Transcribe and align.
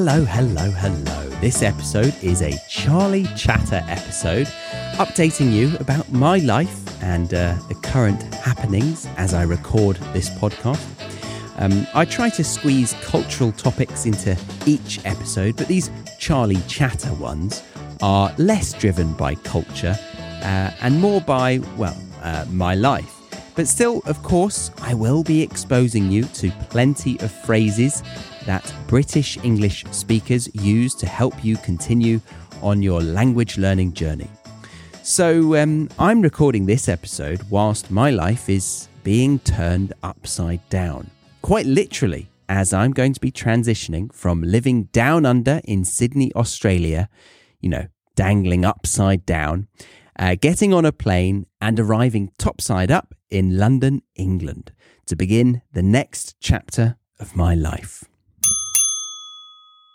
Hello, 0.00 0.24
hello, 0.24 0.70
hello. 0.70 1.28
This 1.40 1.60
episode 1.60 2.14
is 2.22 2.40
a 2.40 2.52
Charlie 2.68 3.26
Chatter 3.34 3.82
episode, 3.88 4.46
updating 4.92 5.52
you 5.52 5.76
about 5.80 6.08
my 6.12 6.36
life 6.38 7.02
and 7.02 7.34
uh, 7.34 7.56
the 7.68 7.74
current 7.74 8.22
happenings 8.36 9.08
as 9.16 9.34
I 9.34 9.42
record 9.42 9.96
this 10.12 10.30
podcast. 10.30 10.86
Um, 11.56 11.84
I 11.94 12.04
try 12.04 12.28
to 12.28 12.44
squeeze 12.44 12.94
cultural 13.02 13.50
topics 13.50 14.06
into 14.06 14.38
each 14.66 15.04
episode, 15.04 15.56
but 15.56 15.66
these 15.66 15.90
Charlie 16.20 16.62
Chatter 16.68 17.12
ones 17.14 17.64
are 18.00 18.32
less 18.38 18.74
driven 18.74 19.12
by 19.14 19.34
culture 19.34 19.98
uh, 20.42 20.70
and 20.80 21.00
more 21.00 21.20
by, 21.20 21.58
well, 21.76 22.00
uh, 22.22 22.44
my 22.50 22.76
life. 22.76 23.16
But 23.56 23.66
still, 23.66 24.02
of 24.06 24.22
course, 24.22 24.70
I 24.80 24.94
will 24.94 25.24
be 25.24 25.42
exposing 25.42 26.12
you 26.12 26.22
to 26.34 26.52
plenty 26.70 27.18
of 27.18 27.32
phrases 27.32 28.04
that 28.48 28.74
British 28.86 29.36
English 29.44 29.84
speakers 29.90 30.48
use 30.54 30.94
to 30.94 31.06
help 31.06 31.44
you 31.44 31.58
continue 31.58 32.18
on 32.62 32.80
your 32.80 33.02
language 33.02 33.58
learning 33.58 33.92
journey. 33.92 34.30
So, 35.02 35.54
um, 35.62 35.90
I'm 35.98 36.22
recording 36.22 36.64
this 36.64 36.88
episode 36.88 37.42
whilst 37.50 37.90
my 37.90 38.08
life 38.08 38.48
is 38.48 38.88
being 39.04 39.38
turned 39.40 39.92
upside 40.02 40.66
down. 40.70 41.10
Quite 41.42 41.66
literally, 41.66 42.30
as 42.48 42.72
I'm 42.72 42.92
going 42.92 43.12
to 43.12 43.20
be 43.20 43.30
transitioning 43.30 44.10
from 44.14 44.42
living 44.42 44.84
down 44.92 45.26
under 45.26 45.60
in 45.64 45.84
Sydney, 45.84 46.32
Australia, 46.34 47.10
you 47.60 47.68
know, 47.68 47.86
dangling 48.16 48.64
upside 48.64 49.26
down, 49.26 49.68
uh, 50.18 50.36
getting 50.40 50.72
on 50.72 50.86
a 50.86 50.92
plane 50.92 51.44
and 51.60 51.78
arriving 51.78 52.32
topside 52.38 52.90
up 52.90 53.14
in 53.28 53.58
London, 53.58 54.00
England, 54.16 54.72
to 55.04 55.14
begin 55.14 55.60
the 55.72 55.82
next 55.82 56.36
chapter 56.40 56.96
of 57.20 57.36
my 57.36 57.54
life. 57.54 58.04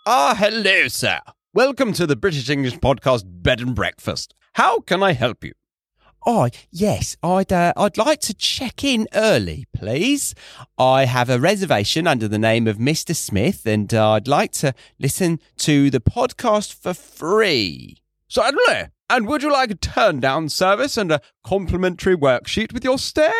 Ah, 0.05 0.35
hello, 0.37 0.89
sir. 0.89 1.21
Welcome 1.53 1.93
to 1.93 2.05
the 2.05 2.17
British 2.17 2.49
English 2.49 2.77
Podcast 2.79 3.23
Bed 3.25 3.61
and 3.61 3.73
Breakfast. 3.73 4.35
How 4.55 4.81
can 4.81 5.01
I 5.01 5.13
help 5.13 5.45
you? 5.45 5.53
Oh, 6.25 6.49
yes, 6.71 7.15
I'd, 7.23 7.53
uh, 7.53 7.71
I'd 7.77 7.97
like 7.97 8.19
to 8.21 8.33
check 8.33 8.83
in 8.83 9.07
early, 9.13 9.65
please. 9.73 10.35
I 10.77 11.05
have 11.05 11.29
a 11.29 11.39
reservation 11.39 12.05
under 12.05 12.27
the 12.27 12.37
name 12.37 12.67
of 12.67 12.79
Mr. 12.79 13.15
Smith, 13.15 13.65
and 13.65 13.93
uh, 13.93 14.11
I'd 14.11 14.27
like 14.27 14.51
to 14.53 14.73
listen 14.99 15.39
to 15.59 15.89
the 15.89 16.01
podcast 16.01 16.73
for 16.73 16.93
free. 16.93 18.01
Certainly. 18.27 18.89
And 19.09 19.25
would 19.27 19.41
you 19.41 19.53
like 19.53 19.71
a 19.71 19.75
turn 19.75 20.19
down 20.19 20.49
service 20.49 20.97
and 20.97 21.13
a 21.13 21.21
complimentary 21.45 22.17
worksheet 22.17 22.73
with 22.73 22.83
your 22.83 22.97
stay? 22.97 23.31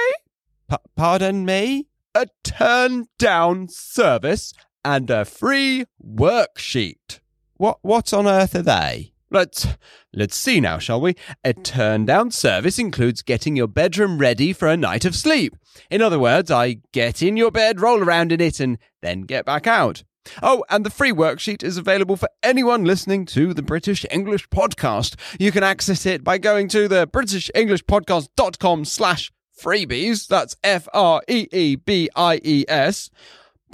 P- 0.70 0.78
pardon 0.96 1.44
me? 1.44 1.88
A 2.16 2.28
turn 2.46 3.08
down 3.18 3.68
service 3.68 4.54
and 4.86 5.10
a 5.10 5.26
free 5.26 5.86
worksheet. 6.04 7.20
What, 7.58 7.80
what 7.82 8.14
on 8.14 8.28
earth 8.28 8.56
are 8.56 8.62
they? 8.62 9.14
Let's 9.34 9.68
let's 10.14 10.36
see 10.38 10.60
now, 10.60 10.78
shall 10.78 11.02
we? 11.02 11.16
A 11.44 11.54
turn 11.54 12.06
down 12.06 12.30
service 12.30 12.78
includes 12.78 13.24
getting 13.24 13.56
your 13.56 13.68
bedroom 13.68 14.20
ready 14.20 14.54
for 14.54 14.68
a 14.68 14.78
night 14.78 15.06
of 15.06 15.16
sleep. 15.16 15.56
In 15.90 16.04
other 16.04 16.20
words, 16.20 16.52
I 16.52 16.78
get 16.92 17.24
in 17.24 17.36
your 17.36 17.50
bed, 17.50 17.82
roll 17.82 18.04
around 18.04 18.32
in 18.32 18.40
it, 18.40 18.60
and 18.60 18.78
then 19.02 19.22
get 19.22 19.44
back 19.44 19.66
out. 19.66 20.04
Oh, 20.42 20.64
and 20.70 20.86
the 20.86 20.92
free 20.92 21.12
worksheet 21.12 21.64
is 21.64 21.78
available 21.78 22.16
for 22.16 22.30
anyone 22.44 22.86
listening 22.86 23.26
to 23.28 23.56
the 23.56 23.64
British 23.64 24.06
English 24.12 24.48
Podcast. 24.50 25.16
You 25.40 25.52
can 25.52 25.64
access 25.64 26.06
it 26.06 26.24
by 26.24 26.38
going 26.38 26.68
to 26.70 26.88
the 26.88 27.08
britishenglishpodcast.com 27.08 28.86
slash 28.86 29.32
freebies. 29.60 30.28
That's 30.28 30.56
F-R-E-E-B-I-E-S 30.64 31.00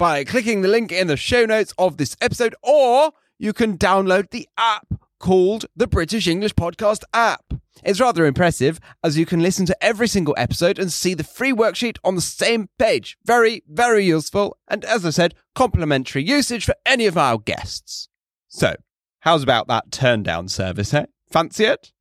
by 0.00 0.24
clicking 0.24 0.62
the 0.62 0.68
link 0.68 0.90
in 0.90 1.08
the 1.08 1.16
show 1.16 1.44
notes 1.44 1.74
of 1.76 1.98
this 1.98 2.16
episode, 2.22 2.54
or 2.62 3.12
you 3.38 3.52
can 3.52 3.76
download 3.76 4.30
the 4.30 4.48
app 4.56 4.86
called 5.18 5.66
the 5.76 5.86
British 5.86 6.26
English 6.26 6.54
Podcast 6.54 7.02
app. 7.12 7.52
It's 7.84 8.00
rather 8.00 8.24
impressive 8.24 8.80
as 9.04 9.18
you 9.18 9.26
can 9.26 9.42
listen 9.42 9.66
to 9.66 9.84
every 9.84 10.08
single 10.08 10.34
episode 10.38 10.78
and 10.78 10.90
see 10.90 11.12
the 11.12 11.22
free 11.22 11.52
worksheet 11.52 11.98
on 12.02 12.14
the 12.14 12.22
same 12.22 12.70
page. 12.78 13.18
Very, 13.26 13.62
very 13.68 14.06
useful, 14.06 14.56
and 14.68 14.86
as 14.86 15.04
I 15.04 15.10
said, 15.10 15.34
complimentary 15.54 16.24
usage 16.24 16.64
for 16.64 16.74
any 16.86 17.04
of 17.04 17.18
our 17.18 17.36
guests. 17.36 18.08
So, 18.48 18.76
how's 19.18 19.42
about 19.42 19.68
that 19.68 19.92
turn 19.92 20.22
down 20.22 20.48
service, 20.48 20.94
eh? 20.94 21.04
Fancy 21.30 21.66
it? 21.66 21.92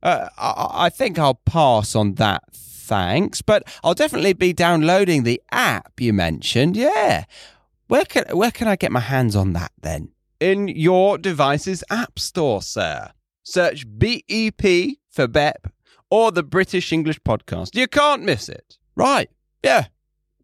Uh, 0.00 0.28
I, 0.38 0.84
I 0.84 0.90
think 0.90 1.18
I'll 1.18 1.40
pass 1.44 1.96
on 1.96 2.14
that, 2.14 2.44
thanks, 2.88 3.42
but 3.42 3.62
I'll 3.84 3.94
definitely 3.94 4.32
be 4.32 4.52
downloading 4.52 5.22
the 5.22 5.40
app 5.52 6.00
you 6.00 6.12
mentioned, 6.12 6.76
yeah. 6.76 7.24
Where 7.86 8.04
can, 8.04 8.24
where 8.36 8.50
can 8.50 8.68
I 8.68 8.76
get 8.76 8.92
my 8.92 9.00
hands 9.00 9.36
on 9.36 9.52
that 9.54 9.72
then? 9.80 10.10
in 10.40 10.68
your 10.68 11.18
device's 11.18 11.82
app 11.90 12.18
store, 12.18 12.62
sir. 12.62 13.10
Search 13.42 13.84
BEP 13.86 14.96
for 15.10 15.26
BEP 15.26 15.68
or 16.10 16.30
the 16.32 16.42
British 16.42 16.92
English 16.92 17.20
Podcast. 17.20 17.74
You 17.74 17.88
can't 17.88 18.22
miss 18.22 18.48
it. 18.48 18.78
Right. 18.94 19.30
Yeah. 19.62 19.86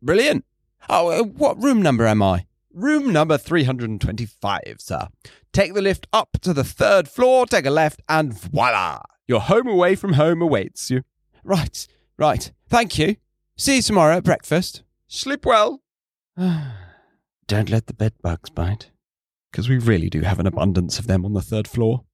Brilliant. 0.02 0.44
Oh, 0.88 1.08
uh, 1.08 1.22
what 1.22 1.62
room 1.62 1.80
number 1.80 2.06
am 2.06 2.22
I? 2.22 2.46
Room 2.72 3.12
number 3.12 3.38
325, 3.38 4.76
sir. 4.78 5.08
Take 5.52 5.74
the 5.74 5.82
lift 5.82 6.06
up 6.12 6.38
to 6.42 6.52
the 6.52 6.64
third 6.64 7.08
floor, 7.08 7.46
take 7.46 7.66
a 7.66 7.70
left, 7.70 8.02
and 8.08 8.34
voila! 8.34 9.00
Your 9.28 9.40
home 9.40 9.68
away 9.68 9.94
from 9.94 10.14
home 10.14 10.42
awaits 10.42 10.90
you. 10.90 11.04
Right, 11.44 11.86
right. 12.18 12.52
Thank 12.68 12.98
you. 12.98 13.16
See 13.56 13.76
you 13.76 13.82
tomorrow 13.82 14.16
at 14.16 14.24
breakfast. 14.24 14.82
Sleep 15.08 15.46
well. 15.46 15.82
Don't 17.46 17.70
let 17.70 17.86
the 17.86 17.94
bed 17.94 18.14
bugs 18.22 18.50
bite 18.50 18.90
because 19.50 19.68
we 19.68 19.78
really 19.78 20.10
do 20.10 20.22
have 20.22 20.40
an 20.40 20.46
abundance 20.46 20.98
of 20.98 21.06
them 21.06 21.24
on 21.24 21.32
the 21.32 21.40
third 21.40 21.68
floor. 21.68 22.04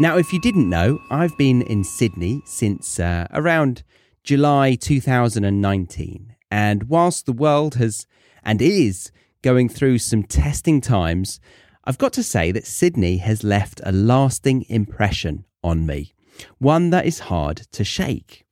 Now, 0.00 0.16
if 0.16 0.32
you 0.32 0.40
didn't 0.40 0.70
know, 0.70 1.00
I've 1.10 1.36
been 1.36 1.62
in 1.62 1.82
Sydney 1.82 2.40
since 2.44 3.00
uh, 3.00 3.26
around 3.32 3.82
July 4.22 4.76
2019. 4.76 6.36
And 6.52 6.84
whilst 6.84 7.26
the 7.26 7.32
world 7.32 7.74
has 7.74 8.06
and 8.44 8.62
is 8.62 9.10
going 9.42 9.68
through 9.68 9.98
some 9.98 10.22
testing 10.22 10.80
times, 10.80 11.40
I've 11.84 11.98
got 11.98 12.12
to 12.12 12.22
say 12.22 12.52
that 12.52 12.66
Sydney 12.66 13.16
has 13.16 13.42
left 13.42 13.80
a 13.84 13.90
lasting 13.90 14.66
impression 14.68 15.46
on 15.64 15.84
me, 15.84 16.14
one 16.58 16.90
that 16.90 17.06
is 17.06 17.20
hard 17.20 17.58
to 17.72 17.84
shake. 17.84 18.44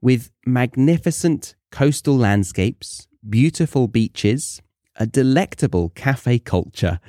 With 0.00 0.30
magnificent 0.44 1.54
coastal 1.70 2.16
landscapes, 2.16 3.08
beautiful 3.28 3.88
beaches, 3.88 4.62
a 4.96 5.06
delectable 5.06 5.90
cafe 5.90 6.38
culture 6.38 7.00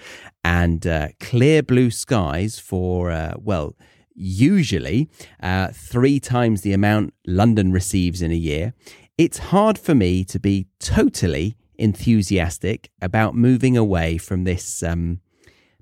and 0.44 0.86
uh, 0.86 1.10
clear 1.20 1.64
blue 1.64 1.92
skies 1.92 2.60
for, 2.60 3.12
uh, 3.12 3.34
well, 3.38 3.76
usually 4.14 5.10
uh, 5.42 5.70
three 5.74 6.20
times 6.20 6.62
the 6.62 6.74
amount 6.74 7.14
London 7.26 7.72
receives 7.72 8.22
in 8.22 8.32
a 8.32 8.36
year, 8.36 8.74
it's 9.18 9.38
hard 9.38 9.78
for 9.78 9.96
me 9.96 10.24
to 10.26 10.40
be 10.40 10.68
totally 10.80 11.56
enthusiastic 11.76 12.90
about 13.02 13.36
moving 13.36 13.78
away 13.78 14.18
from 14.18 14.44
this 14.44 14.84
um, 14.84 15.20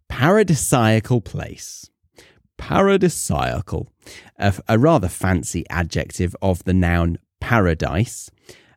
paradisiacal 0.09 1.23
place. 1.23 1.89
Paradisiacal, 2.57 3.87
a, 4.37 4.53
a 4.67 4.79
rather 4.79 5.09
fancy 5.09 5.65
adjective 5.69 6.35
of 6.41 6.63
the 6.63 6.73
noun 6.73 7.17
paradise. 7.39 8.29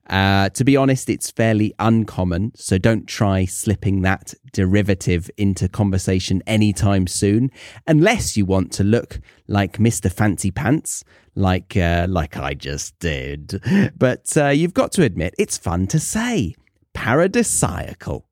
Uh, 0.08 0.48
to 0.50 0.64
be 0.64 0.74
honest, 0.76 1.10
it's 1.10 1.30
fairly 1.30 1.74
uncommon, 1.78 2.52
so 2.54 2.78
don't 2.78 3.06
try 3.06 3.44
slipping 3.44 4.00
that 4.02 4.32
derivative 4.52 5.30
into 5.36 5.68
conversation 5.68 6.42
anytime 6.46 7.06
soon, 7.06 7.50
unless 7.86 8.34
you 8.34 8.46
want 8.46 8.72
to 8.72 8.82
look 8.82 9.20
like 9.48 9.76
Mr. 9.76 10.10
Fancy 10.10 10.50
Pants, 10.50 11.04
like 11.34 11.76
uh, 11.76 12.06
like 12.08 12.38
I 12.38 12.54
just 12.54 12.98
did. 12.98 13.60
But 13.98 14.34
uh, 14.36 14.48
you've 14.48 14.74
got 14.74 14.92
to 14.92 15.02
admit, 15.02 15.34
it's 15.38 15.58
fun 15.58 15.86
to 15.88 15.98
say. 15.98 16.54
Paradisiacal. 16.94 18.22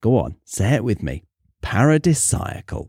Go 0.00 0.18
on, 0.18 0.36
say 0.44 0.74
it 0.74 0.84
with 0.84 1.02
me. 1.02 1.22
Paradisiacal. 1.62 2.88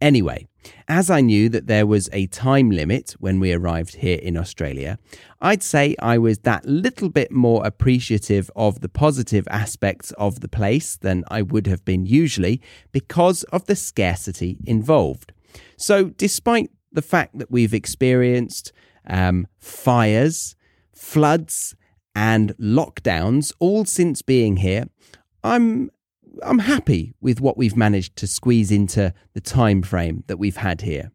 Anyway, 0.00 0.48
as 0.88 1.10
I 1.10 1.20
knew 1.20 1.48
that 1.48 1.66
there 1.66 1.86
was 1.86 2.08
a 2.12 2.26
time 2.28 2.70
limit 2.70 3.14
when 3.18 3.40
we 3.40 3.52
arrived 3.52 3.96
here 3.96 4.18
in 4.18 4.36
Australia, 4.36 4.98
I'd 5.40 5.62
say 5.62 5.96
I 5.98 6.18
was 6.18 6.38
that 6.38 6.64
little 6.66 7.08
bit 7.08 7.30
more 7.30 7.66
appreciative 7.66 8.50
of 8.56 8.80
the 8.80 8.88
positive 8.88 9.46
aspects 9.50 10.12
of 10.12 10.40
the 10.40 10.48
place 10.48 10.96
than 10.96 11.24
I 11.28 11.42
would 11.42 11.66
have 11.66 11.84
been 11.84 12.06
usually 12.06 12.60
because 12.92 13.42
of 13.44 13.66
the 13.66 13.76
scarcity 13.76 14.58
involved. 14.66 15.32
So, 15.76 16.06
despite 16.10 16.70
the 16.92 17.02
fact 17.02 17.38
that 17.38 17.50
we've 17.50 17.74
experienced 17.74 18.72
um, 19.06 19.46
fires, 19.58 20.56
floods, 20.92 21.74
and 22.14 22.56
lockdowns 22.58 23.52
all 23.58 23.84
since 23.84 24.22
being 24.22 24.58
here, 24.58 24.84
I'm 25.42 25.90
I'm 26.42 26.60
happy 26.60 27.14
with 27.20 27.40
what 27.40 27.56
we've 27.56 27.76
managed 27.76 28.16
to 28.16 28.26
squeeze 28.26 28.70
into 28.70 29.12
the 29.34 29.40
time 29.40 29.82
frame 29.82 30.24
that 30.26 30.38
we've 30.38 30.56
had 30.56 30.80
here. 30.82 31.12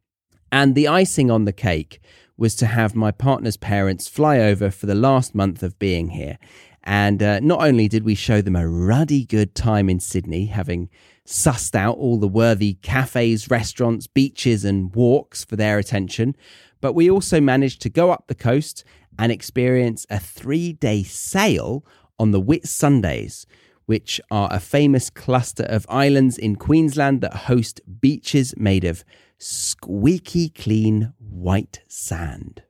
And 0.51 0.75
the 0.75 0.87
icing 0.87 1.29
on 1.29 1.45
the 1.45 1.53
cake 1.53 1.99
was 2.37 2.55
to 2.55 2.65
have 2.65 2.95
my 2.95 3.11
partner's 3.11 3.57
parents 3.57 4.07
fly 4.07 4.39
over 4.39 4.71
for 4.71 4.85
the 4.85 4.95
last 4.95 5.35
month 5.35 5.61
of 5.61 5.77
being 5.77 6.09
here. 6.09 6.37
And 6.83 7.21
uh, 7.21 7.39
not 7.41 7.61
only 7.61 7.87
did 7.87 8.03
we 8.03 8.15
show 8.15 8.41
them 8.41 8.55
a 8.55 8.67
ruddy 8.67 9.25
good 9.25 9.53
time 9.53 9.89
in 9.89 9.99
Sydney, 9.99 10.45
having 10.45 10.89
sussed 11.25 11.75
out 11.75 11.97
all 11.97 12.17
the 12.17 12.27
worthy 12.27 12.75
cafes, 12.81 13.51
restaurants, 13.51 14.07
beaches, 14.07 14.65
and 14.65 14.95
walks 14.95 15.43
for 15.43 15.55
their 15.55 15.77
attention, 15.77 16.35
but 16.81 16.93
we 16.93 17.11
also 17.11 17.41
managed 17.41 17.81
to 17.81 17.89
go 17.89 18.11
up 18.11 18.25
the 18.27 18.35
coast 18.35 18.83
and 19.19 19.31
experience 19.31 20.05
a 20.09 20.19
three 20.19 20.73
day 20.73 21.03
sail 21.03 21.85
on 22.17 22.31
the 22.31 22.41
Whitsundays, 22.41 23.45
which 23.89 24.21
are 24.29 24.47
a 24.51 24.59
famous 24.59 25.09
cluster 25.09 25.63
of 25.63 25.83
islands 25.89 26.37
in 26.37 26.55
Queensland 26.55 27.21
that 27.21 27.33
host 27.33 27.81
beaches 27.99 28.53
made 28.55 28.83
of 28.83 29.03
squeaky 29.39 30.49
clean 30.49 31.11
white 31.17 31.81
sand. 31.87 32.61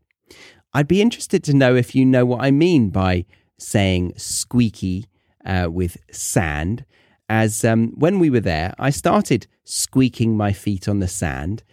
I'd 0.74 0.88
be 0.88 1.01
interested 1.01 1.44
to 1.44 1.54
know 1.54 1.75
if 1.75 1.94
you 1.94 2.06
know 2.06 2.25
what 2.25 2.42
I 2.42 2.51
mean 2.51 2.89
by 2.89 3.25
saying 3.57 4.13
squeaky 4.16 5.07
uh, 5.44 5.68
with 5.69 5.98
sand. 6.10 6.86
As 7.27 7.66
um, 7.66 7.92
when 7.98 8.19
we 8.19 8.30
were 8.30 8.39
there, 8.39 8.74
I 8.80 8.89
started 8.89 9.45
squeaking 9.66 10.38
my 10.38 10.54
feet 10.54 10.88
on 10.88 11.00
the 11.00 11.10
sand, 11.10 11.63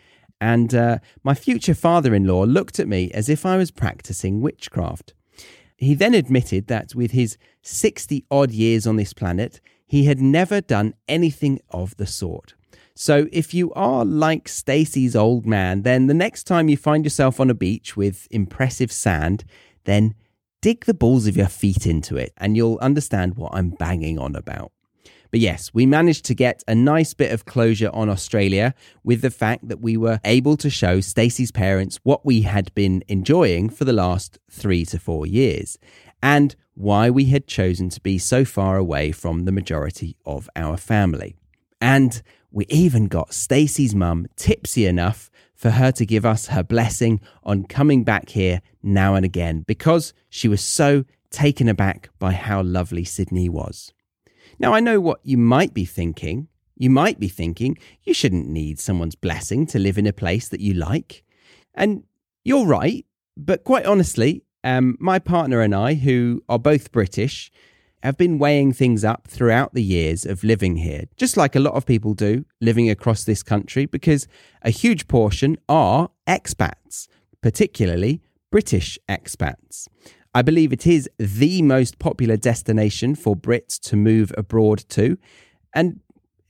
and 0.40 0.74
uh, 0.74 0.98
my 1.22 1.34
future 1.34 1.76
father 1.76 2.16
in 2.16 2.24
law 2.24 2.42
looked 2.42 2.80
at 2.80 2.88
me 2.88 3.12
as 3.12 3.28
if 3.28 3.46
I 3.46 3.58
was 3.58 3.70
practicing 3.70 4.40
witchcraft. 4.40 5.14
He 5.76 5.94
then 5.94 6.14
admitted 6.14 6.68
that 6.68 6.94
with 6.94 7.10
his 7.10 7.36
60 7.62 8.24
odd 8.30 8.50
years 8.50 8.86
on 8.86 8.96
this 8.96 9.12
planet, 9.12 9.60
he 9.86 10.04
had 10.04 10.20
never 10.20 10.60
done 10.60 10.94
anything 11.06 11.60
of 11.70 11.96
the 11.96 12.06
sort. 12.06 12.54
So 12.94 13.28
if 13.30 13.52
you 13.52 13.72
are 13.74 14.04
like 14.04 14.48
Stacey's 14.48 15.14
old 15.14 15.44
man, 15.46 15.82
then 15.82 16.06
the 16.06 16.14
next 16.14 16.44
time 16.44 16.68
you 16.68 16.78
find 16.78 17.04
yourself 17.04 17.38
on 17.38 17.50
a 17.50 17.54
beach 17.54 17.96
with 17.96 18.26
impressive 18.30 18.90
sand, 18.90 19.44
then 19.84 20.14
dig 20.62 20.86
the 20.86 20.94
balls 20.94 21.26
of 21.26 21.36
your 21.36 21.48
feet 21.48 21.86
into 21.86 22.16
it 22.16 22.32
and 22.38 22.56
you'll 22.56 22.78
understand 22.78 23.36
what 23.36 23.54
I'm 23.54 23.70
banging 23.70 24.18
on 24.18 24.34
about. 24.34 24.72
But 25.36 25.42
yes, 25.42 25.70
we 25.74 25.84
managed 25.84 26.24
to 26.24 26.34
get 26.34 26.64
a 26.66 26.74
nice 26.74 27.12
bit 27.12 27.30
of 27.30 27.44
closure 27.44 27.90
on 27.92 28.08
Australia 28.08 28.74
with 29.04 29.20
the 29.20 29.30
fact 29.30 29.68
that 29.68 29.82
we 29.82 29.94
were 29.94 30.18
able 30.24 30.56
to 30.56 30.70
show 30.70 31.02
Stacey's 31.02 31.52
parents 31.52 32.00
what 32.04 32.24
we 32.24 32.40
had 32.40 32.74
been 32.74 33.04
enjoying 33.06 33.68
for 33.68 33.84
the 33.84 33.92
last 33.92 34.38
three 34.50 34.86
to 34.86 34.98
four 34.98 35.26
years 35.26 35.76
and 36.22 36.56
why 36.72 37.10
we 37.10 37.26
had 37.26 37.46
chosen 37.46 37.90
to 37.90 38.00
be 38.00 38.16
so 38.16 38.46
far 38.46 38.78
away 38.78 39.12
from 39.12 39.44
the 39.44 39.52
majority 39.52 40.16
of 40.24 40.48
our 40.56 40.78
family. 40.78 41.36
And 41.82 42.22
we 42.50 42.64
even 42.70 43.06
got 43.06 43.34
Stacey's 43.34 43.94
mum 43.94 44.28
tipsy 44.36 44.86
enough 44.86 45.30
for 45.54 45.68
her 45.68 45.92
to 45.92 46.06
give 46.06 46.24
us 46.24 46.46
her 46.46 46.62
blessing 46.62 47.20
on 47.44 47.64
coming 47.64 48.04
back 48.04 48.30
here 48.30 48.62
now 48.82 49.14
and 49.14 49.26
again 49.26 49.64
because 49.66 50.14
she 50.30 50.48
was 50.48 50.62
so 50.62 51.04
taken 51.30 51.68
aback 51.68 52.08
by 52.18 52.32
how 52.32 52.62
lovely 52.62 53.04
Sydney 53.04 53.50
was. 53.50 53.92
Now, 54.58 54.72
I 54.74 54.80
know 54.80 55.00
what 55.00 55.20
you 55.22 55.36
might 55.36 55.74
be 55.74 55.84
thinking. 55.84 56.48
You 56.76 56.90
might 56.90 57.18
be 57.18 57.28
thinking 57.28 57.78
you 58.02 58.14
shouldn't 58.14 58.48
need 58.48 58.78
someone's 58.78 59.14
blessing 59.14 59.66
to 59.68 59.78
live 59.78 59.98
in 59.98 60.06
a 60.06 60.12
place 60.12 60.48
that 60.48 60.60
you 60.60 60.74
like. 60.74 61.24
And 61.74 62.04
you're 62.44 62.66
right, 62.66 63.04
but 63.36 63.64
quite 63.64 63.86
honestly, 63.86 64.44
um, 64.64 64.96
my 64.98 65.18
partner 65.18 65.60
and 65.60 65.74
I, 65.74 65.94
who 65.94 66.42
are 66.48 66.58
both 66.58 66.92
British, 66.92 67.50
have 68.02 68.16
been 68.16 68.38
weighing 68.38 68.72
things 68.72 69.04
up 69.04 69.26
throughout 69.26 69.74
the 69.74 69.82
years 69.82 70.24
of 70.24 70.44
living 70.44 70.76
here, 70.76 71.04
just 71.16 71.36
like 71.36 71.56
a 71.56 71.60
lot 71.60 71.74
of 71.74 71.86
people 71.86 72.14
do 72.14 72.44
living 72.60 72.90
across 72.90 73.24
this 73.24 73.42
country, 73.42 73.86
because 73.86 74.28
a 74.62 74.70
huge 74.70 75.08
portion 75.08 75.56
are 75.68 76.10
expats, 76.26 77.08
particularly 77.42 78.22
British 78.50 78.98
expats. 79.08 79.88
I 80.36 80.42
believe 80.42 80.70
it 80.70 80.86
is 80.86 81.08
the 81.16 81.62
most 81.62 81.98
popular 81.98 82.36
destination 82.36 83.14
for 83.14 83.34
Brits 83.34 83.80
to 83.88 83.96
move 83.96 84.34
abroad 84.36 84.84
to, 84.90 85.16
and 85.72 86.00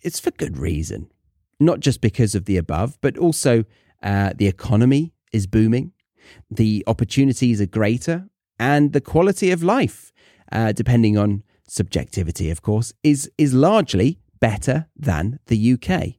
it's 0.02 0.18
for 0.18 0.32
good 0.32 0.58
reason. 0.58 1.08
Not 1.60 1.78
just 1.78 2.00
because 2.00 2.34
of 2.34 2.46
the 2.46 2.56
above, 2.56 2.98
but 3.00 3.16
also 3.16 3.64
uh, 4.02 4.32
the 4.34 4.48
economy 4.48 5.12
is 5.32 5.46
booming, 5.46 5.92
the 6.50 6.82
opportunities 6.88 7.60
are 7.60 7.66
greater, 7.66 8.28
and 8.58 8.92
the 8.92 9.00
quality 9.00 9.52
of 9.52 9.62
life, 9.62 10.12
uh, 10.50 10.72
depending 10.72 11.16
on 11.16 11.44
subjectivity, 11.68 12.50
of 12.50 12.62
course, 12.62 12.92
is, 13.04 13.30
is 13.38 13.54
largely 13.54 14.18
better 14.40 14.88
than 14.96 15.38
the 15.46 15.74
UK. 15.74 16.14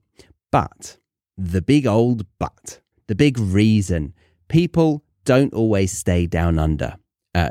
But 0.53 0.99
the 1.37 1.61
big 1.61 1.85
old 1.85 2.27
but, 2.39 2.79
the 3.07 3.15
big 3.15 3.37
reason 3.37 4.13
people 4.47 5.03
don't 5.25 5.53
always 5.53 5.91
stay 5.91 6.27
down 6.27 6.59
under 6.59 6.95
uh, 7.37 7.49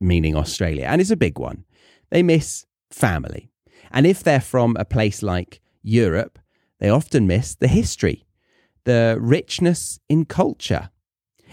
meaning 0.00 0.36
Australia, 0.36 0.86
and 0.88 1.00
it's 1.00 1.10
a 1.10 1.16
big 1.16 1.38
one. 1.38 1.64
They 2.10 2.22
miss 2.22 2.66
family. 2.90 3.50
And 3.90 4.06
if 4.06 4.22
they're 4.22 4.40
from 4.40 4.76
a 4.76 4.84
place 4.84 5.22
like 5.22 5.60
Europe, 5.82 6.38
they 6.78 6.90
often 6.90 7.26
miss 7.26 7.54
the 7.54 7.68
history, 7.68 8.26
the 8.84 9.16
richness 9.20 10.00
in 10.08 10.24
culture. 10.24 10.90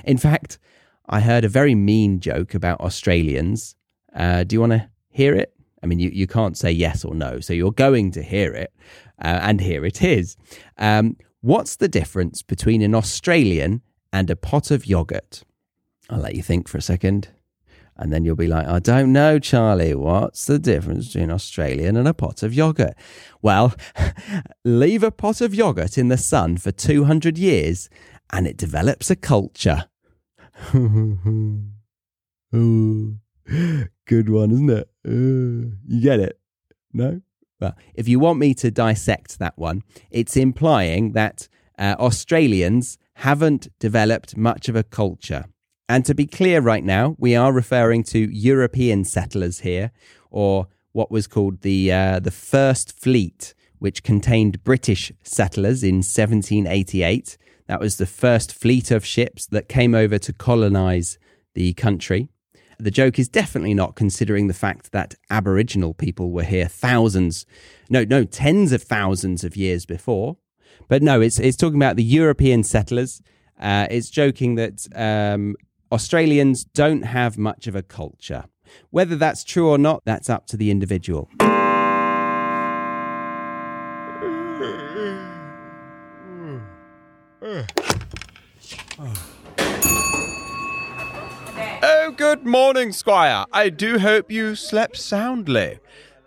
In 0.03 0.17
fact, 0.17 0.59
I 1.07 1.21
heard 1.21 1.45
a 1.45 1.49
very 1.49 1.75
mean 1.75 2.19
joke 2.19 2.53
about 2.53 2.81
Australians. 2.81 3.75
Uh, 4.13 4.43
do 4.43 4.55
you 4.55 4.59
want 4.59 4.73
to 4.73 4.89
hear 5.09 5.33
it? 5.35 5.53
I 5.81 5.85
mean, 5.85 5.99
you, 5.99 6.09
you 6.09 6.27
can't 6.27 6.57
say 6.57 6.71
yes 6.71 7.05
or 7.05 7.15
no, 7.15 7.39
so 7.39 7.53
you're 7.53 7.71
going 7.71 8.11
to 8.11 8.21
hear 8.21 8.53
it, 8.53 8.73
uh, 9.23 9.39
and 9.41 9.61
here 9.61 9.85
it 9.85 10.01
is. 10.01 10.35
Um, 10.77 11.15
what's 11.41 11.77
the 11.77 11.87
difference 11.87 12.41
between 12.41 12.81
an 12.81 12.93
Australian 12.93 13.81
and 14.11 14.29
a 14.29 14.35
pot 14.35 14.71
of 14.71 14.85
yogurt? 14.85 15.43
I'll 16.09 16.19
let 16.19 16.35
you 16.35 16.43
think 16.43 16.67
for 16.67 16.77
a 16.77 16.81
second. 16.81 17.29
And 17.99 18.13
then 18.13 18.23
you'll 18.23 18.37
be 18.37 18.47
like, 18.47 18.65
I 18.65 18.79
don't 18.79 19.11
know, 19.11 19.39
Charlie, 19.39 19.93
what's 19.93 20.45
the 20.45 20.57
difference 20.57 21.07
between 21.07 21.29
Australian 21.29 21.97
and 21.97 22.07
a 22.07 22.13
pot 22.13 22.43
of 22.43 22.53
yogurt? 22.53 22.93
Well, 23.41 23.75
leave 24.63 25.03
a 25.03 25.11
pot 25.11 25.41
of 25.41 25.53
yogurt 25.53 25.97
in 25.97 26.07
the 26.07 26.17
sun 26.17 26.55
for 26.55 26.71
200 26.71 27.37
years 27.37 27.89
and 28.31 28.47
it 28.47 28.55
develops 28.55 29.11
a 29.11 29.17
culture. 29.17 29.89
Good 30.73 30.79
one, 34.29 34.51
isn't 34.51 34.69
it? 34.69 34.89
You 35.03 36.01
get 36.01 36.21
it? 36.21 36.39
No? 36.93 37.19
Well, 37.59 37.75
if 37.95 38.07
you 38.07 38.17
want 38.17 38.39
me 38.39 38.53
to 38.55 38.71
dissect 38.71 39.39
that 39.39 39.57
one, 39.57 39.83
it's 40.09 40.37
implying 40.37 41.11
that 41.11 41.49
uh, 41.77 41.95
Australians 41.99 42.97
haven't 43.15 43.67
developed 43.77 44.37
much 44.37 44.69
of 44.69 44.77
a 44.77 44.83
culture. 44.83 45.47
And 45.89 46.05
to 46.05 46.13
be 46.13 46.27
clear 46.27 46.61
right 46.61 46.83
now, 46.83 47.15
we 47.17 47.35
are 47.35 47.51
referring 47.51 48.03
to 48.03 48.19
European 48.19 49.03
settlers 49.03 49.61
here, 49.61 49.89
or 50.29 50.67
what 50.91 51.09
was 51.09 51.25
called 51.25 51.61
the, 51.61 51.91
uh, 51.91 52.19
the 52.19 52.29
First 52.29 52.91
Fleet, 52.91 53.55
which 53.79 54.03
contained 54.03 54.63
British 54.63 55.11
settlers 55.23 55.83
in 55.83 55.95
1788. 55.95 57.37
That 57.65 57.79
was 57.79 57.97
the 57.97 58.05
first 58.05 58.53
fleet 58.53 58.91
of 58.91 59.03
ships 59.03 59.47
that 59.47 59.67
came 59.67 59.95
over 59.95 60.19
to 60.19 60.31
colonize 60.31 61.17
the 61.55 61.73
country. 61.73 62.29
The 62.77 62.91
joke 62.91 63.17
is 63.17 63.27
definitely 63.27 63.73
not 63.73 63.95
considering 63.95 64.47
the 64.47 64.53
fact 64.53 64.91
that 64.91 65.15
Aboriginal 65.31 65.95
people 65.95 66.29
were 66.29 66.43
here 66.43 66.67
thousands, 66.67 67.47
no, 67.89 68.03
no, 68.03 68.25
tens 68.25 68.71
of 68.73 68.83
thousands 68.83 69.43
of 69.43 69.57
years 69.57 69.87
before. 69.87 70.37
But 70.87 71.01
no, 71.01 71.19
it's, 71.19 71.39
it's 71.39 71.57
talking 71.57 71.79
about 71.79 71.95
the 71.95 72.03
European 72.03 72.63
settlers. 72.63 73.23
Uh, 73.59 73.87
it's 73.89 74.09
joking 74.09 74.55
that 74.55 74.87
um, 74.95 75.55
Australians 75.91 76.63
don't 76.63 77.01
have 77.01 77.37
much 77.37 77.65
of 77.65 77.75
a 77.75 77.81
culture. 77.81 78.45
Whether 78.91 79.15
that's 79.15 79.43
true 79.43 79.67
or 79.67 79.79
not, 79.79 80.03
that's 80.05 80.29
up 80.29 80.45
to 80.47 80.57
the 80.57 80.69
individual. 80.69 81.29
Oh, 91.81 92.13
good 92.15 92.45
morning, 92.45 92.91
Squire. 92.91 93.45
I 93.51 93.69
do 93.69 93.97
hope 93.97 94.29
you 94.29 94.55
slept 94.55 94.97
soundly. 94.97 95.79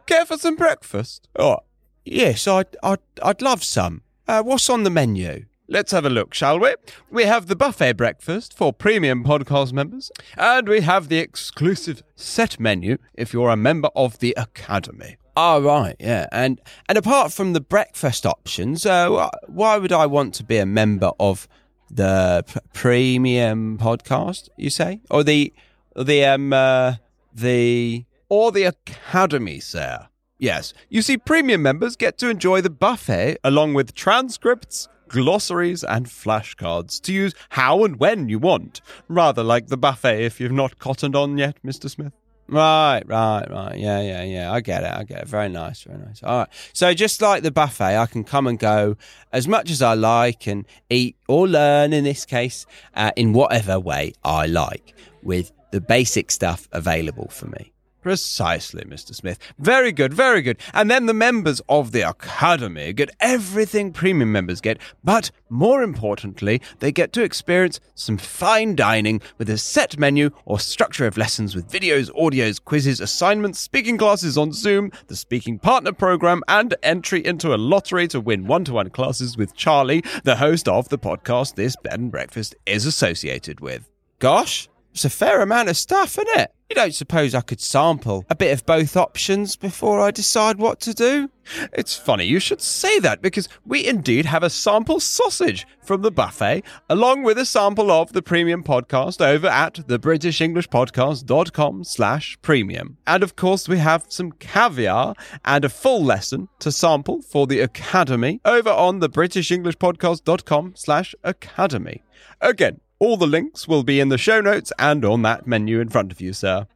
Care 0.07 0.27
for 0.27 0.37
some 0.37 0.57
breakfast? 0.57 1.29
Oh, 1.39 1.59
yes, 2.05 2.49
I'd, 2.49 2.77
I'd, 2.83 2.99
I'd 3.23 3.41
love 3.41 3.63
some. 3.63 4.03
Uh, 4.27 4.43
what's 4.43 4.69
on 4.69 4.83
the 4.83 4.91
menu? 4.91 5.45
Let's 5.73 5.93
have 5.93 6.05
a 6.05 6.11
look, 6.11 6.35
shall 6.35 6.59
we? 6.59 6.75
We 7.11 7.25
have 7.25 7.47
the 7.47 7.57
buffet 7.57 7.95
breakfast 7.95 8.53
for 8.53 8.75
premium 8.75 9.25
podcast 9.25 9.73
members, 9.73 10.13
and 10.37 10.69
we 10.69 10.83
have 10.83 11.09
the 11.09 11.17
exclusive 11.17 12.03
set 12.15 12.61
menu 12.61 12.99
if 13.15 13.33
you're 13.33 13.49
a 13.49 13.57
member 13.57 13.89
of 13.97 14.19
the 14.19 14.35
Academy. 14.37 15.17
Oh, 15.35 15.63
right, 15.63 15.97
yeah. 15.99 16.27
And 16.31 16.61
and 16.91 16.99
apart 16.99 17.33
from 17.33 17.55
the 17.55 17.61
breakfast 17.63 18.27
options, 18.27 18.85
uh, 18.85 19.31
why 19.47 19.79
would 19.79 19.93
I 19.93 20.05
want 20.05 20.35
to 20.35 20.45
be 20.45 20.59
a 20.59 20.67
member 20.67 21.11
of 21.19 21.49
the 21.91 22.45
p- 22.47 22.61
premium 22.75 23.79
podcast, 23.79 24.51
you 24.59 24.69
say? 24.69 25.01
Or 25.11 25.25
the, 25.25 25.55
the, 25.97 26.27
um, 26.27 26.53
uh, 26.53 26.97
the, 27.33 28.05
or 28.29 28.53
the 28.53 28.65
Academy, 28.65 29.59
sir? 29.59 30.07
Yes. 30.37 30.75
You 30.91 31.01
see, 31.01 31.17
premium 31.17 31.63
members 31.63 31.97
get 31.97 32.19
to 32.19 32.29
enjoy 32.29 32.61
the 32.61 32.69
buffet 32.69 33.39
along 33.43 33.73
with 33.73 33.95
transcripts, 33.95 34.89
glossaries, 35.13 35.85
and 35.85 36.07
flashcards 36.07 37.01
to 37.03 37.13
use 37.13 37.35
how 37.51 37.85
and 37.85 38.01
when 38.01 38.29
you 38.29 38.39
want. 38.39 38.81
Rather 39.09 39.45
like 39.45 39.69
the 39.69 39.77
buffet 39.77 40.25
if 40.25 40.41
you've 40.41 40.51
not 40.51 40.79
cottoned 40.79 41.15
on 41.15 41.39
yet, 41.39 41.57
Mr. 41.65 41.89
Smith. 41.89 42.13
Right, 42.49 43.03
right, 43.07 43.47
right. 43.49 43.79
Yeah, 43.79 44.01
yeah, 44.01 44.25
yeah. 44.25 44.53
I 44.53 44.61
get 44.61 44.83
it. 44.83 44.93
I 44.93 45.05
get 45.05 45.23
it. 45.23 45.29
Very 45.29 45.49
nice, 45.49 45.83
very 45.83 45.99
nice. 45.99 46.23
All 46.23 46.41
right. 46.41 46.49
So 46.73 46.93
just 46.93 47.23
like 47.23 47.43
the 47.43 47.51
buffet, 47.51 47.97
I 47.97 48.07
can 48.07 48.25
come 48.25 48.47
and 48.47 48.59
go 48.59 48.97
as 49.33 49.47
much 49.47 49.71
as 49.71 49.81
I 49.81 49.95
like 49.95 50.47
and 50.47 50.67
eat 50.91 51.17
or 51.29 51.47
learn 51.47 51.93
in 51.93 52.05
this 52.05 52.27
case 52.27 52.67
uh, 52.95 53.13
in 53.17 53.33
whatever 53.33 53.79
way 53.79 54.13
I 54.25 54.47
like 54.47 54.95
with 55.23 55.53
the 55.71 55.81
basic 55.81 56.31
stuff 56.31 56.69
available 56.73 57.29
for 57.29 57.47
me. 57.47 57.73
Precisely, 58.03 58.83
Mr. 58.83 59.15
Smith. 59.15 59.39
Very 59.59 59.93
good, 59.93 60.13
very 60.13 60.43
good. 60.43 60.59
And 60.75 60.91
then 60.91 61.07
the 61.07 61.15
members 61.15 61.63
of 61.69 61.93
the 61.93 62.01
Academy 62.01 62.93
get 62.93 63.11
everything 63.21 63.93
premium 63.93 64.33
members 64.33 64.61
get, 64.61 64.79
but 65.05 65.31
more 65.49 65.85
importantly, 65.85 66.61
they 66.81 66.91
get 66.91 67.13
to 67.13 67.23
experience 67.23 67.79
some 67.95 68.19
fine 68.19 68.75
dining 68.75 69.23
with 69.39 69.49
a 69.49 69.57
set 69.57 69.99
menu 70.01 70.31
or 70.45 70.59
structure 70.59 71.07
of 71.07 71.17
lessons 71.17 71.55
with 71.55 71.71
videos, 71.71 72.11
audios, 72.11 72.63
quizzes, 72.63 73.01
assignments, 73.01 73.61
speaking 73.61 73.97
classes 73.97 74.37
on 74.37 74.53
Zoom, 74.53 74.91
the 75.07 75.15
speaking 75.15 75.61
partner 75.61 75.93
program, 75.93 76.43
and 76.49 76.75
entry 76.83 77.25
into 77.25 77.55
a 77.55 77.57
lottery 77.57 78.09
to 78.09 78.21
win 78.21 78.49
one 78.49 78.65
to 78.65 78.73
one 78.73 78.91
classes 78.91 79.37
with 79.37 79.55
Charlie, 79.55 80.03
the 80.25 80.37
host 80.37 80.67
of 80.67 80.89
the 80.89 80.99
podcast 80.99 81.55
this 81.55 81.77
bed 81.77 82.01
and 82.01 82.11
breakfast 82.11 82.57
is 82.67 82.85
associated 82.85 83.61
with. 83.61 83.89
Gosh, 84.19 84.69
it's 84.93 85.05
a 85.05 85.11
fair 85.11 85.41
amount 85.41 85.71
of 85.71 85.77
stuff, 85.77 86.19
isn't 86.19 86.39
it? 86.39 86.53
You 86.69 86.77
don't 86.77 86.95
suppose 86.95 87.35
I 87.35 87.41
could 87.43 87.61
sample 87.61 88.25
a 88.31 88.35
bit 88.35 88.53
of 88.53 88.65
both 88.65 88.97
options 88.97 89.57
before 89.57 90.01
I 90.01 90.11
decide 90.11 90.57
what 90.57 90.81
to 90.81 90.95
do? 90.95 91.29
It's 91.73 91.97
funny 91.97 92.25
you 92.25 92.39
should 92.39 92.63
say 92.63 92.99
that 93.01 93.21
because 93.21 93.49
we 93.67 93.87
indeed 93.87 94.25
have 94.27 94.43
a 94.43 94.49
sample 94.49 95.01
sausage 95.01 95.67
from 95.83 96.01
the 96.01 96.11
buffet 96.11 96.63
along 96.89 97.25
with 97.25 97.37
a 97.37 97.45
sample 97.45 97.91
of 97.91 98.15
the 98.15 98.23
premium 98.23 98.65
podcast 98.65 99.21
over 99.21 99.49
at 99.49 99.75
thebritishenglishpodcast.com 99.75 101.85
slash 101.85 102.39
premium. 102.41 102.97
And 103.07 103.23
of 103.23 103.37
course 103.37 103.69
we 103.69 103.77
have 103.79 104.07
some 104.09 104.33
caviar 104.33 105.15
and 105.45 105.65
a 105.67 105.69
full 105.69 106.03
lesson 106.03 106.49
to 106.61 106.73
sample 106.73 107.21
for 107.21 107.47
the 107.47 107.61
academy 107.61 108.41
over 108.47 108.71
on 108.71 109.01
thebritishenglishpodcast.com 109.01 110.73
slash 110.77 111.15
academy. 111.23 112.03
Again, 112.41 112.81
all 113.03 113.17
the 113.17 113.27
links 113.27 113.67
will 113.67 113.83
be 113.83 113.99
in 113.99 114.11
the 114.11 114.17
show 114.17 114.41
notes 114.41 114.73
and 114.79 115.05
on 115.05 115.23
that 115.23 115.45
menu 115.45 115.81
in 115.81 115.89
front 115.89 116.13
of 116.13 116.21
you, 116.21 116.33
sir. 116.33 116.69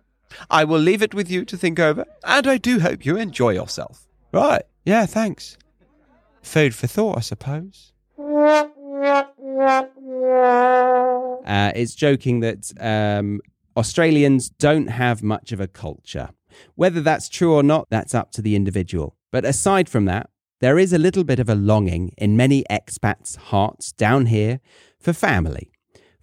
I 0.50 0.64
will 0.64 0.80
leave 0.80 1.00
it 1.00 1.14
with 1.14 1.30
you 1.30 1.44
to 1.44 1.56
think 1.56 1.78
over, 1.78 2.04
and 2.24 2.48
I 2.48 2.58
do 2.58 2.80
hope 2.80 3.06
you 3.06 3.16
enjoy 3.16 3.50
yourself. 3.50 4.08
Right, 4.32 4.64
yeah, 4.84 5.06
thanks. 5.06 5.56
Food 6.42 6.74
for 6.74 6.88
thought, 6.88 7.18
I 7.18 7.20
suppose. 7.20 7.92
Uh, 11.46 11.72
it's 11.76 11.94
joking 11.94 12.40
that 12.40 12.72
um, 12.80 13.40
Australians 13.76 14.48
don't 14.48 14.88
have 14.88 15.22
much 15.22 15.52
of 15.52 15.60
a 15.60 15.68
culture. 15.68 16.30
Whether 16.74 17.02
that's 17.02 17.28
true 17.28 17.54
or 17.54 17.62
not, 17.62 17.86
that's 17.88 18.16
up 18.16 18.32
to 18.32 18.42
the 18.42 18.56
individual. 18.56 19.14
But 19.30 19.44
aside 19.44 19.88
from 19.88 20.06
that, 20.06 20.28
there 20.60 20.76
is 20.76 20.92
a 20.92 20.98
little 20.98 21.22
bit 21.22 21.38
of 21.38 21.48
a 21.48 21.54
longing 21.54 22.10
in 22.18 22.36
many 22.36 22.64
expats' 22.68 23.36
hearts 23.36 23.92
down 23.92 24.26
here 24.26 24.58
for 24.98 25.12
family 25.12 25.70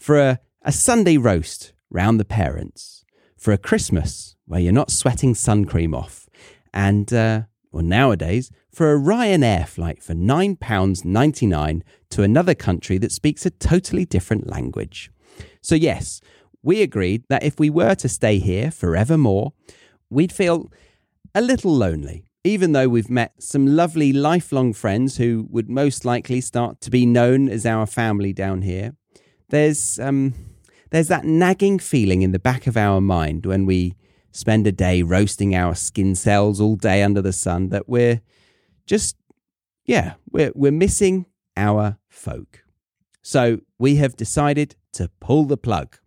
for 0.03 0.19
a, 0.19 0.37
a 0.63 0.71
Sunday 0.73 1.15
roast 1.15 1.71
round 1.89 2.19
the 2.19 2.25
parents, 2.25 3.05
for 3.37 3.53
a 3.53 3.57
Christmas 3.57 4.35
where 4.45 4.59
you're 4.59 4.73
not 4.73 4.91
sweating 4.91 5.33
sun 5.33 5.63
cream 5.63 5.95
off, 5.95 6.27
and, 6.73 7.13
uh, 7.13 7.43
well, 7.71 7.85
nowadays, 7.85 8.51
for 8.69 8.93
a 8.93 8.99
Ryanair 8.99 9.65
flight 9.65 10.03
for 10.03 10.13
£9.99 10.13 11.83
to 12.09 12.21
another 12.21 12.53
country 12.53 12.97
that 12.97 13.13
speaks 13.13 13.45
a 13.45 13.49
totally 13.49 14.03
different 14.03 14.45
language. 14.45 15.09
So, 15.61 15.73
yes, 15.73 16.19
we 16.61 16.81
agreed 16.81 17.23
that 17.29 17.43
if 17.43 17.57
we 17.57 17.69
were 17.69 17.95
to 17.95 18.09
stay 18.09 18.39
here 18.39 18.71
forevermore, 18.71 19.53
we'd 20.09 20.33
feel 20.33 20.69
a 21.33 21.39
little 21.39 21.73
lonely, 21.73 22.25
even 22.43 22.73
though 22.73 22.89
we've 22.89 23.09
met 23.09 23.41
some 23.41 23.65
lovely 23.65 24.11
lifelong 24.11 24.73
friends 24.73 25.15
who 25.15 25.47
would 25.49 25.69
most 25.69 26.03
likely 26.03 26.41
start 26.41 26.81
to 26.81 26.91
be 26.91 27.05
known 27.05 27.47
as 27.47 27.65
our 27.65 27.85
family 27.85 28.33
down 28.33 28.63
here 28.63 28.97
there's 29.49 29.99
um, 29.99 30.33
there's 30.91 31.07
that 31.07 31.25
nagging 31.25 31.79
feeling 31.79 32.21
in 32.21 32.31
the 32.31 32.39
back 32.39 32.67
of 32.67 32.77
our 32.77 33.01
mind 33.01 33.45
when 33.45 33.65
we 33.65 33.95
spend 34.31 34.65
a 34.65 34.71
day 34.71 35.01
roasting 35.01 35.55
our 35.55 35.75
skin 35.75 36.15
cells 36.15 36.59
all 36.59 36.75
day 36.75 37.03
under 37.03 37.21
the 37.21 37.33
sun 37.33 37.69
that 37.69 37.87
we're 37.87 38.21
just 38.85 39.15
yeah 39.85 40.13
we're 40.31 40.51
we're 40.55 40.71
missing 40.71 41.25
our 41.55 41.97
folk. 42.09 42.63
So 43.21 43.59
we 43.77 43.95
have 43.97 44.17
decided 44.17 44.75
to 44.93 45.09
pull 45.19 45.45
the 45.45 45.57
plug. 45.57 45.97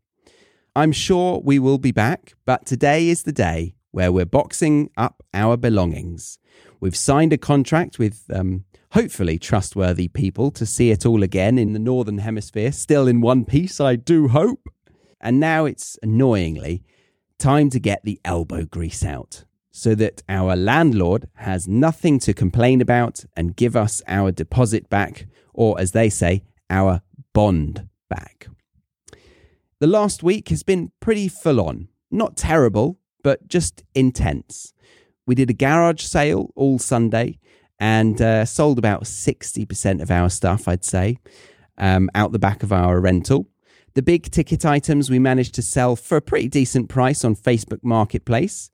I'm 0.75 0.93
sure 0.93 1.41
we 1.43 1.59
will 1.59 1.79
be 1.79 1.93
back, 1.93 2.35
but 2.45 2.67
today 2.67 3.09
is 3.09 3.23
the 3.23 3.33
day 3.33 3.76
where 3.97 4.13
we're 4.13 4.27
boxing 4.27 4.91
up 4.99 5.23
our 5.33 5.57
belongings. 5.57 6.39
We've 6.81 6.95
signed 6.95 7.33
a 7.33 7.39
contract 7.39 7.99
with 7.99 8.25
um, 8.31 8.67
hopefully 8.91 9.39
trustworthy 9.39 10.07
people 10.07 10.51
to 10.51 10.67
see 10.67 10.91
it 10.91 11.07
all 11.07 11.23
again 11.23 11.57
in 11.57 11.73
the 11.73 11.79
Northern 11.79 12.19
Hemisphere, 12.19 12.73
still 12.73 13.09
in 13.09 13.23
one 13.23 13.47
piece, 13.47 13.81
I 13.81 13.97
do 13.97 14.29
hope. 14.29 14.69
And 15.19 15.41
now 15.41 15.65
it's 15.65 15.99
annoyingly 16.03 16.83
time 17.39 17.71
to 17.71 17.81
get 17.81 18.05
the 18.05 18.21
elbow 18.23 18.67
grease 18.67 19.03
out 19.03 19.47
so 19.71 19.95
that 19.95 20.23
our 20.29 20.55
landlord 20.55 21.31
has 21.37 21.67
nothing 21.67 22.19
to 22.19 22.35
complain 22.35 22.83
about 22.83 23.25
and 23.35 23.57
give 23.57 23.75
us 23.75 24.03
our 24.07 24.31
deposit 24.31 24.91
back, 24.91 25.27
or 25.55 25.81
as 25.81 25.93
they 25.93 26.11
say, 26.11 26.43
our 26.69 27.01
bond 27.33 27.89
back. 28.11 28.49
The 29.79 29.87
last 29.87 30.23
week 30.23 30.51
has 30.51 30.63
been 30.63 30.93
pretty 31.01 31.29
full 31.29 31.63
on. 31.63 31.89
Not 32.11 32.37
terrible, 32.37 32.99
but 33.27 33.49
just 33.49 33.83
intense. 33.93 34.73
We 35.27 35.35
did 35.35 35.51
a 35.51 35.53
garage 35.53 36.05
sale 36.05 36.53
all 36.55 36.79
Sunday 36.79 37.41
and 37.81 38.23
uh, 38.23 38.45
sold 38.45 38.79
about 38.79 39.03
60% 39.03 40.01
of 40.01 40.13
our 40.13 40.31
stuff, 40.31 40.69
I'd 40.69 40.85
say, 40.85 41.19
um, 41.77 42.09
out 42.15 42.31
the 42.31 42.39
back 42.39 42.63
of 42.63 42.73
our 42.73 43.01
rental. 43.01 43.49
The 43.95 44.03
big 44.03 44.31
ticket 44.31 44.65
items 44.65 45.11
we 45.11 45.19
managed 45.19 45.57
to 45.57 45.63
sell 45.63 45.97
for 45.97 46.17
a 46.17 46.21
pretty 46.21 46.47
decent 46.47 46.89
price 46.89 47.25
on 47.25 47.35
Facebook 47.35 47.83
Marketplace. 47.83 48.71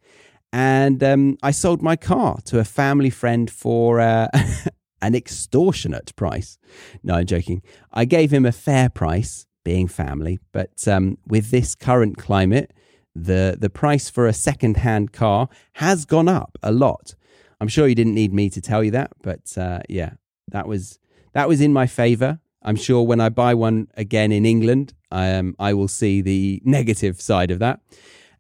And 0.53 1.03
um, 1.03 1.39
I 1.43 1.51
sold 1.51 1.81
my 1.81 1.97
car 1.97 2.37
to 2.45 2.59
a 2.59 2.65
family 2.65 3.09
friend 3.09 3.51
for 3.51 4.01
uh, 4.01 4.29
an 5.01 5.15
extortionate 5.15 6.15
price. 6.15 6.59
No, 7.03 7.15
I'm 7.15 7.25
joking. 7.25 7.63
I 7.91 8.05
gave 8.05 8.31
him 8.31 8.45
a 8.45 8.53
fair 8.53 8.91
price, 8.91 9.47
being 9.65 9.89
family. 9.89 10.41
But 10.53 10.87
um, 10.87 11.17
with 11.27 11.51
this 11.51 11.75
current 11.75 12.19
climate, 12.19 12.71
the, 13.15 13.57
the 13.59 13.71
price 13.71 14.09
for 14.09 14.27
a 14.27 14.33
second 14.33 14.79
hand 14.79 15.13
car 15.13 15.49
has 15.75 16.05
gone 16.05 16.29
up 16.29 16.59
a 16.63 16.73
lot. 16.73 17.15
I'm 17.61 17.69
sure 17.69 17.87
you 17.87 17.95
didn't 17.95 18.15
need 18.15 18.33
me 18.33 18.51
to 18.51 18.61
tell 18.61 18.83
you 18.83 18.91
that, 18.93 19.13
but 19.23 19.57
uh, 19.57 19.81
yeah, 19.89 20.15
that 20.49 20.67
was 20.67 20.99
that 21.33 21.49
was 21.49 21.61
in 21.61 21.73
my 21.73 21.87
favour. 21.87 22.41
I'm 22.63 22.77
sure 22.77 23.03
when 23.03 23.21
I 23.21 23.29
buy 23.29 23.55
one 23.55 23.89
again 23.97 24.33
in 24.33 24.45
England, 24.45 24.95
um, 25.11 25.57
I 25.59 25.75
will 25.75 25.89
see 25.89 26.21
the 26.21 26.61
negative 26.65 27.21
side 27.21 27.51
of 27.51 27.59
that. 27.61 27.81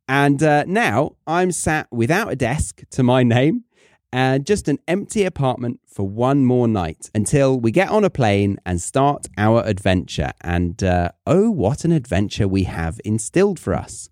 And 0.09 0.43
uh, 0.43 0.64
now 0.67 1.17
I'm 1.26 1.52
sat 1.52 1.87
without 1.91 2.33
a 2.33 2.37
desk 2.37 2.83
to 2.91 3.02
my 3.02 3.23
name 3.23 3.64
and 4.12 4.45
just 4.45 4.69
an 4.69 4.79
empty 4.87 5.25
apartment 5.25 5.81
for 5.87 6.07
one 6.07 6.45
more 6.45 6.69
night 6.69 7.11
until 7.14 7.59
we 7.59 7.71
get 7.71 7.88
on 7.88 8.05
a 8.05 8.11
plane 8.11 8.59
and 8.67 8.81
start 8.81 9.26
our 9.38 9.62
adventure. 9.64 10.33
And 10.43 10.83
uh, 10.83 11.12
oh, 11.26 11.50
what 11.50 11.85
an 11.85 11.93
adventure 11.93 12.47
we 12.47 12.64
have 12.64 13.00
instilled 13.05 13.59
for 13.59 13.75
us! 13.75 14.11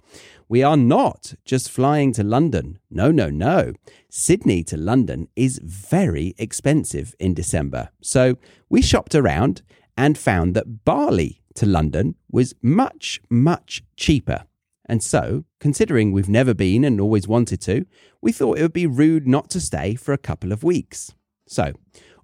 We 0.50 0.64
are 0.64 0.76
not 0.76 1.35
just 1.45 1.71
flying 1.71 2.12
to 2.14 2.25
London. 2.25 2.80
No, 2.90 3.12
no, 3.12 3.30
no. 3.30 3.73
Sydney 4.09 4.64
to 4.64 4.76
London 4.76 5.28
is 5.37 5.61
very 5.62 6.35
expensive 6.38 7.14
in 7.21 7.35
December. 7.35 7.90
So 8.02 8.37
we 8.69 8.83
shopped 8.83 9.14
around 9.14 9.62
and 9.97 10.19
found 10.19 10.57
that 10.57 10.85
Bali 10.85 11.40
to 11.54 11.66
London 11.66 12.16
was 12.33 12.52
much, 12.62 13.21
much 13.30 13.85
cheaper. 13.95 14.42
And 14.87 15.04
so, 15.04 15.45
considering 15.61 16.11
we've 16.11 16.28
never 16.28 16.52
been 16.52 16.83
and 16.83 17.00
always 17.00 17.28
wanted 17.28 17.61
to, 17.61 17.87
we 18.21 18.33
thought 18.33 18.59
it 18.59 18.62
would 18.62 18.73
be 18.73 18.88
rude 18.88 19.28
not 19.28 19.50
to 19.50 19.61
stay 19.61 19.95
for 19.95 20.12
a 20.12 20.19
couple 20.19 20.50
of 20.50 20.64
weeks. 20.64 21.14
So, 21.47 21.75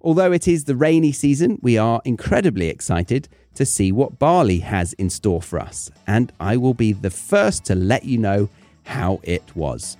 although 0.07 0.31
it 0.31 0.47
is 0.47 0.63
the 0.63 0.75
rainy 0.75 1.11
season, 1.11 1.59
we 1.61 1.77
are 1.77 2.01
incredibly 2.05 2.69
excited 2.69 3.27
to 3.53 3.65
see 3.65 3.91
what 3.91 4.17
Bali 4.17 4.59
has 4.59 4.93
in 4.93 5.09
store 5.09 5.41
for 5.41 5.59
us, 5.59 5.91
and 6.07 6.31
I 6.39 6.55
will 6.55 6.73
be 6.73 6.93
the 6.93 7.09
first 7.09 7.65
to 7.65 7.75
let 7.75 8.05
you 8.05 8.17
know 8.17 8.47
how 8.85 9.19
it 9.23 9.43
was. 9.53 9.97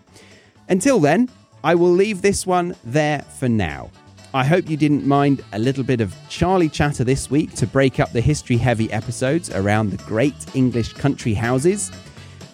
Until 0.69 1.01
then, 1.01 1.29
I 1.61 1.75
will 1.75 1.91
leave 1.91 2.21
this 2.21 2.47
one 2.47 2.73
there 2.85 3.23
for 3.37 3.49
now. 3.49 3.91
I 4.33 4.45
hope 4.45 4.69
you 4.69 4.77
didn't 4.77 5.05
mind 5.05 5.43
a 5.51 5.59
little 5.59 5.83
bit 5.83 5.99
of 5.99 6.15
Charlie 6.29 6.69
chatter 6.69 7.03
this 7.03 7.29
week 7.29 7.53
to 7.55 7.67
break 7.67 7.99
up 7.99 8.13
the 8.13 8.21
history 8.21 8.55
heavy 8.55 8.89
episodes 8.93 9.49
around 9.49 9.89
the 9.89 10.03
great 10.05 10.55
English 10.55 10.93
country 10.93 11.33
houses. 11.33 11.91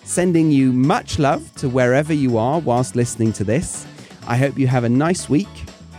Sending 0.06 0.50
you 0.50 0.74
much 0.74 1.20
love 1.20 1.54
to 1.58 1.70
wherever 1.70 2.14
you 2.14 2.40
are 2.40 2.60
whilst 2.60 2.96
listening 2.96 3.32
to 3.34 3.44
this. 3.44 3.86
I 4.26 4.38
hope 4.38 4.58
you 4.58 4.66
have 4.66 4.86
a 4.86 4.90
nice 4.90 5.30
week. 5.30 5.50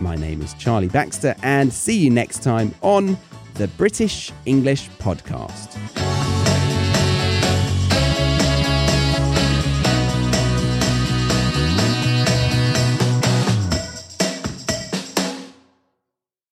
My 0.01 0.17
name 0.17 0.43
is 0.43 0.55
Charlie 0.55 0.89
Baxter, 0.89 1.35
and 1.43 1.73
see 1.73 1.97
you 1.97 2.11
next 2.11 2.43
time 2.43 2.75
on 2.83 3.17
the 3.55 3.69
British 3.69 4.33
English 4.47 4.89
Podcast. 4.99 6.04